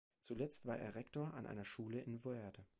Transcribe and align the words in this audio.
Zuletzt 0.19 0.65
war 0.65 0.79
er 0.79 0.95
Rektor 0.95 1.31
an 1.35 1.45
einer 1.45 1.63
Schule 1.63 2.01
in 2.01 2.17
Voerde. 2.25 2.65